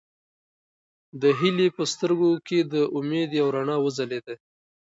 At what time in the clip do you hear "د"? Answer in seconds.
1.21-1.23, 2.73-2.75